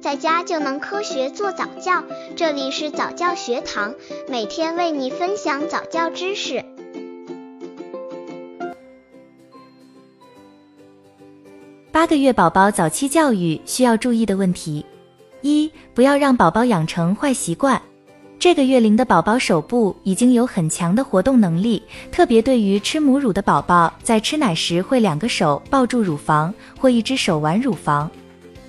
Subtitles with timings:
[0.00, 2.02] 在家就能科学做早教。
[2.34, 3.94] 这里是早教学堂，
[4.28, 6.64] 每天为你分享早教知识。
[11.92, 14.86] 八个月宝宝早期教育需要注意的问题：
[15.42, 17.80] 一、不要让宝宝养成坏习惯。
[18.38, 28.10] 这个月龄的宝宝手部已经有很强的活动能力，特别对于吃母乳的宝宝，在吃奶时会两个手抱住乳房，或一只手玩乳房。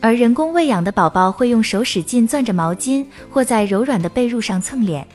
[0.02, 5.07] 而人工喂养的宝宝会用手使劲攥着毛巾，或在柔软的被褥上蹭脸。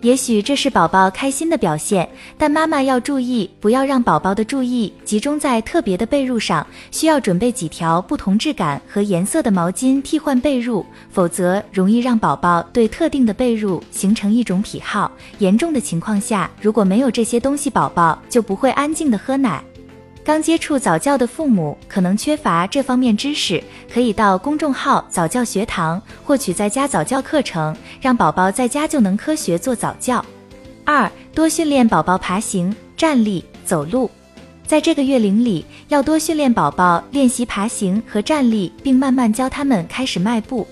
[0.00, 2.08] 也许这是宝宝开心的表现，
[2.38, 15.10] 但妈妈要注意，不要让宝宝的注意集中在特别的被褥上，需要准备几条不同质感和颜色的毛巾替换被褥，否则容易让宝宝对特定的被褥形成一种癖好。
[15.38, 19.60] 严重的情况下，如果没有这些东西，宝宝就不会安静的喝奶。
[20.28, 30.22] 刚接触早教的父母可能缺乏这方面知识，可以到公众号早教学堂获取在家早教课程，让宝宝在家就能科学做早教。
[30.84, 34.10] 二，多训练宝宝爬行、站立、走路。
[34.66, 40.66] 在这个月龄里，要多训练宝宝练习爬行和站立，并慢慢教他们开始迈步。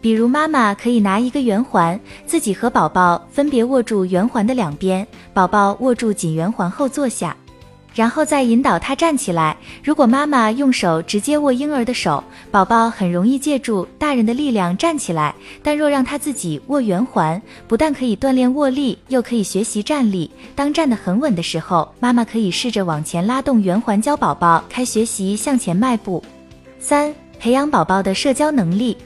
[0.00, 7.36] 比如，妈妈可以拿一个圆环，自己和宝宝分别握住圆环的两边，宝宝握住紧圆环后坐下。
[7.94, 9.56] 然后再引导他站起来。
[9.82, 15.34] 如果妈妈用手直接握婴儿的手，宝宝很容易借助大人的力量站起来。
[15.62, 20.30] 但若让他自己握圆环，不但可以锻炼握力，又可以学习站立。
[20.54, 26.22] 当站得很稳的时候，妈妈可以试着往前拉动圆环，教宝宝开学习向前迈步。
[26.80, 28.96] 三、培养宝宝的社交能力。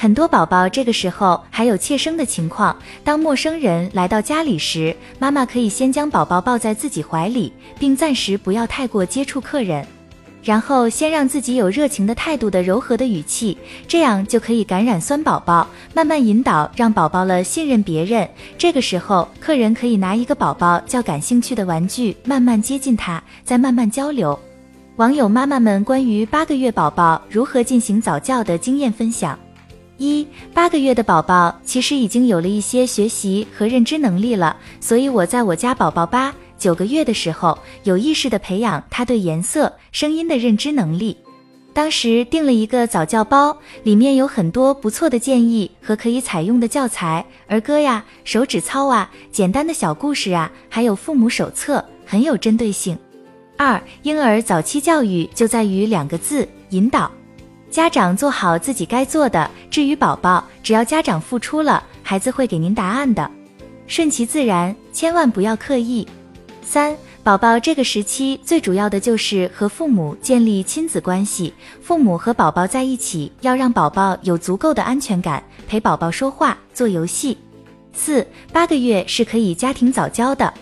[0.00, 2.74] 很多宝宝这个时候还有怯生的情况。
[3.04, 9.86] 当陌生人来到家里时，妈妈可以先将宝宝抱在自己怀里，并暂时不要太过接触客人，
[10.42, 18.26] 然后先让自己有热情的态度的柔和的语气，这样就可以感染酸宝宝，慢慢引导，让宝宝了信任别人。
[18.56, 24.38] 这个时候，客人可以拿一个宝宝较感兴趣的玩具，慢慢接近他，再慢慢交流。
[24.96, 29.38] 网友妈妈们关于八个月宝宝如何进行早教的经验分享。
[30.00, 41.14] 一八个月的宝宝其实已经有了一些学习和认知能力了，所以我在我家宝宝八九个月的时候，有意识的培养他对颜色、声音的认知能力。
[41.74, 52.98] 当时订了一个早教包，里面有很多不错的建议和可以采用的教材，儿歌呀、手指操啊、简单的小故事啊，还有父母手册，很有针对性。
[53.58, 57.10] 二婴儿早期教育就在于两个字：引导。
[57.70, 63.30] 家长做好自己该做的，至于宝宝，只要家长付出了，孩子会给您答案的，
[63.86, 66.06] 顺其自然，千万不要刻意。
[66.62, 77.38] 三，宝宝这个时期最主要的就是和父母建立亲子关系，父母和宝宝在一起，要让宝宝有足够的安全感，陪宝宝说话、做游戏。
[77.92, 80.52] 四，八个月是可以家庭早教的。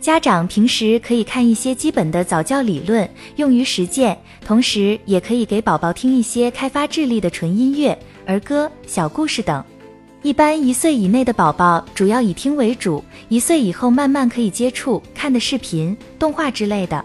[0.00, 9.62] 家长平时可以看一些基本的早教理论，用于实践，同时也可以给宝宝听一些开发智力的纯音乐、儿歌、小故事等。
[10.22, 17.04] 一般一岁以内的宝宝主要以听为主，一岁以后慢慢可以接触看的视频、动画之类的。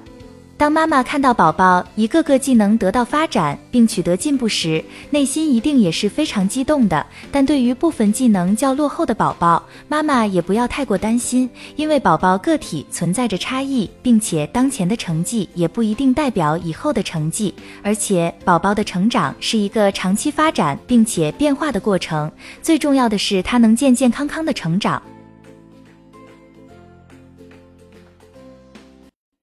[0.57, 7.05] 当妈妈看到宝宝一个个技能得到发展并取得进步时，内心一定也是非常激动的。
[7.29, 17.53] 但对于部分技能较落后的宝宝，妈妈也不要太过担心，因为宝宝个体存在着差异，并且当前的成绩也不一定代表以后的成绩。
[17.83, 25.01] 而且宝宝的成长是一个长期发展并且变化的过程，最重要的是他能健健康康的成长。